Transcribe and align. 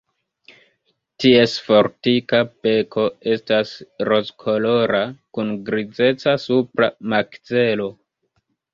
Ties 1.23 1.53
fortika 1.67 2.39
beko 2.63 3.05
estas 3.35 3.75
rozkolora 4.11 5.05
kun 5.39 5.55
grizeca 5.71 6.39
supra 6.49 6.93
makzelo. 7.15 7.97